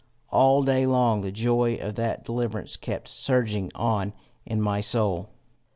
[0.31, 4.13] All day long the joy of that deliverance kept surging on
[4.47, 5.29] in my soul.